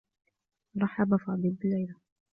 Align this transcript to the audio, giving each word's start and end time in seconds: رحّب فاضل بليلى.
رحّب 0.81 1.15
فاضل 1.15 1.49
بليلى. 1.63 1.93